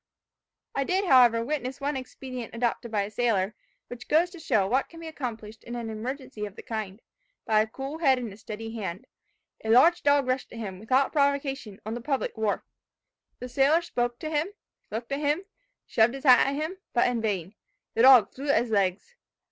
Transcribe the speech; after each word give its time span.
"I 0.73 0.83
did, 0.83 1.05
however, 1.05 1.45
witness 1.45 1.79
one 1.79 1.95
expedient 1.95 2.55
adopted 2.55 2.89
by 2.89 3.03
a 3.03 3.11
sailor, 3.11 3.53
which 3.87 4.07
goes 4.07 4.31
to 4.31 4.39
show 4.39 4.65
what 4.65 4.89
can 4.89 4.99
be 4.99 5.05
accomplished 5.07 5.63
in 5.63 5.75
an 5.75 5.91
emergency 5.91 6.43
of 6.47 6.55
the 6.55 6.63
kind, 6.63 7.03
by 7.45 7.61
a 7.61 7.67
cool 7.67 7.99
head 7.99 8.17
and 8.17 8.33
a 8.33 8.37
steady 8.37 8.73
hand. 8.73 9.05
A 9.63 9.69
large 9.69 10.01
dog 10.01 10.25
rushed 10.25 10.51
at 10.53 10.57
him, 10.57 10.79
without 10.79 11.13
provocation, 11.13 11.79
on 11.85 11.93
the 11.93 12.01
public 12.01 12.35
wharf. 12.35 12.63
The 13.37 13.47
sailor 13.47 13.83
spoke 13.83 14.17
to 14.21 14.31
him, 14.31 14.47
looked 14.89 15.11
at 15.11 15.19
him, 15.19 15.43
shoved 15.85 16.15
his 16.15 16.23
hat 16.23 16.47
at 16.47 16.55
him, 16.55 16.77
but 16.93 17.07
in 17.07 17.21
vain. 17.21 17.53
The 17.93 18.01
dog 18.01 18.33
flew 18.33 18.49
at 18.49 18.63
his 18.63 18.71
legs. 18.71 19.13